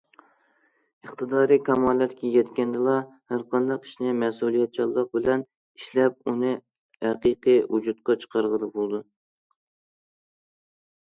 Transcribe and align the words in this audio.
ئىقتىدارى 1.07 1.57
كامالەتكە 1.65 2.31
يەتكەندىلا، 2.35 2.95
ھەر 3.33 3.43
قانداق 3.51 3.85
ئىشنى 3.89 4.15
مەسئۇلىيەتچانلىق 4.23 5.11
بىلەن 5.19 5.45
ئىشلەپ، 5.83 6.33
ئۇنى 6.33 6.55
ھەقىقىي 7.09 7.63
ۋۇجۇدقا 7.77 8.19
چىقارغىلى 8.25 8.73
بولىدۇ. 8.81 9.05